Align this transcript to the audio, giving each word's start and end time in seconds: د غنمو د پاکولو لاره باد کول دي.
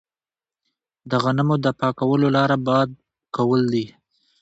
د 1.09 1.11
غنمو 1.23 1.55
د 1.61 1.67
پاکولو 1.79 2.27
لاره 2.35 2.57
باد 2.67 2.89
کول 3.35 3.61
دي. 3.73 3.85